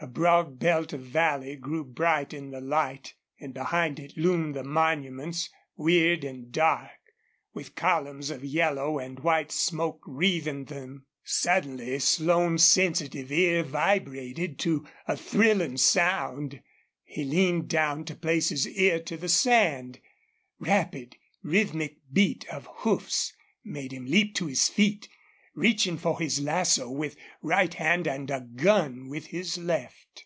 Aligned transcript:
A 0.00 0.08
broad 0.08 0.58
belt 0.58 0.92
of 0.92 1.02
valley 1.02 1.54
grew 1.54 1.84
bright 1.84 2.34
in 2.34 2.50
the 2.50 2.60
light, 2.60 3.14
and 3.38 3.54
behind 3.54 4.00
it 4.00 4.16
loomed 4.16 4.56
the 4.56 4.64
monuments, 4.64 5.48
weird 5.76 6.24
and 6.24 6.50
dark, 6.50 6.90
with 7.54 7.76
columns 7.76 8.28
of 8.28 8.44
yellow 8.44 8.98
and 8.98 9.20
white 9.20 9.52
smoke 9.52 10.00
wreathing 10.04 10.64
them. 10.64 11.06
Suddenly 11.22 12.00
Slone's 12.00 12.64
sensitive 12.64 13.30
ear 13.30 13.62
vibrated 13.62 14.58
to 14.58 14.84
a 15.06 15.16
thrilling 15.16 15.76
sound. 15.76 16.60
He 17.04 17.22
leaned 17.22 17.68
down 17.68 18.04
to 18.06 18.16
place 18.16 18.48
his 18.48 18.66
ear 18.66 18.98
to 19.04 19.16
the 19.16 19.28
sand. 19.28 20.00
Rapid, 20.58 21.16
rhythmic 21.44 21.98
beat 22.12 22.44
of 22.48 22.68
hoofs 22.78 23.32
made 23.64 23.92
him 23.92 24.06
leap 24.06 24.34
to 24.34 24.46
his 24.48 24.68
feet, 24.68 25.08
reaching 25.54 25.98
for 25.98 26.18
his 26.18 26.40
lasso 26.40 26.90
with 26.90 27.14
right 27.42 27.74
hand 27.74 28.06
and 28.08 28.30
a 28.30 28.40
gun 28.40 29.06
with 29.10 29.26
his 29.26 29.58
left. 29.58 30.24